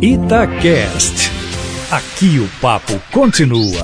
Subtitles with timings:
[0.00, 1.30] Itacast.
[1.90, 3.82] Aqui o papo continua.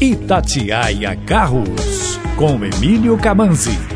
[0.00, 3.93] Itatiaia Carros, com Emílio Camanzi.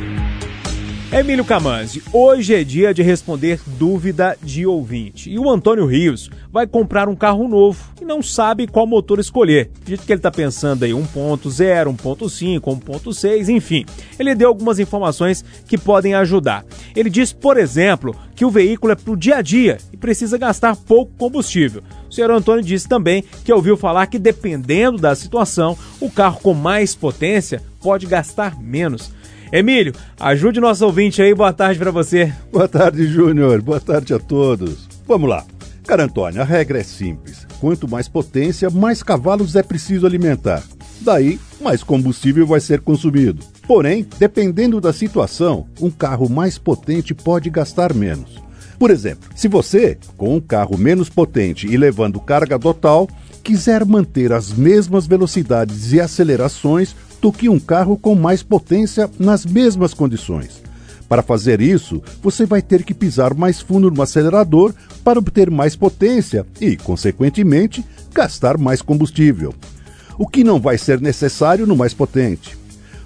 [1.11, 5.31] Emílio Camanzi, hoje é dia de responder dúvida de ouvinte.
[5.31, 9.71] E o Antônio Rios vai comprar um carro novo e não sabe qual motor escolher.
[9.87, 13.87] Dito que ele está pensando aí 1.0, 1.5, 1.6, enfim.
[14.19, 16.62] Ele deu algumas informações que podem ajudar.
[16.95, 20.38] Ele diz, por exemplo, que o veículo é para o dia a dia e precisa
[20.38, 21.83] gastar pouco combustível.
[22.09, 26.55] O senhor Antônio disse também que ouviu falar que, dependendo da situação, o carro com
[26.55, 29.10] mais potência pode gastar menos.
[29.52, 31.34] Emílio, ajude nosso ouvinte aí.
[31.34, 32.32] Boa tarde para você.
[32.52, 33.60] Boa tarde, Júnior.
[33.60, 34.88] Boa tarde a todos.
[35.05, 35.45] Vamos lá.
[35.84, 37.45] Cara Antônio, a regra é simples.
[37.59, 40.62] Quanto mais potência, mais cavalos é preciso alimentar.
[41.01, 43.45] Daí, mais combustível vai ser consumido.
[43.68, 48.42] Porém, dependendo da situação, um carro mais potente pode gastar menos.
[48.78, 53.06] Por exemplo, se você, com um carro menos potente e levando carga total,
[53.45, 59.45] quiser manter as mesmas velocidades e acelerações do que um carro com mais potência nas
[59.45, 60.62] mesmas condições.
[61.06, 64.73] Para fazer isso, você vai ter que pisar mais fundo no acelerador
[65.05, 67.84] para obter mais potência e, consequentemente,
[68.15, 69.55] gastar mais combustível.
[70.17, 72.58] O que não vai ser necessário no mais potente.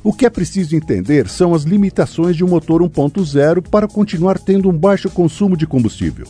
[0.05, 4.69] O que é preciso entender são as limitações de um motor 1.0 para continuar tendo
[4.69, 6.27] um baixo consumo de combustível.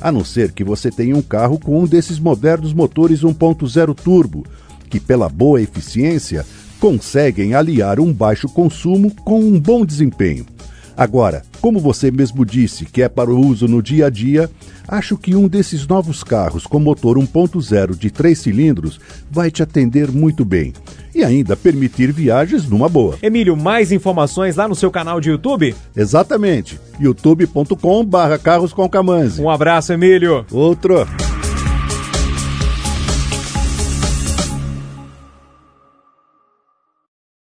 [0.00, 4.46] A não ser que você tenha um carro com um desses modernos motores 1.0 turbo,
[4.88, 6.46] que, pela boa eficiência,
[6.78, 10.46] conseguem aliar um baixo consumo com um bom desempenho.
[10.96, 14.48] Agora, como você mesmo disse que é para o uso no dia a dia,
[14.88, 18.98] acho que um desses novos carros com motor 1.0 de 3 cilindros
[19.30, 20.72] vai te atender muito bem
[21.14, 23.18] e ainda permitir viagens numa boa.
[23.22, 25.74] Emílio, mais informações lá no seu canal de YouTube?
[25.94, 28.88] Exatamente, youtube.com/carros com
[29.38, 30.46] Um abraço, Emílio.
[30.50, 31.06] Outro.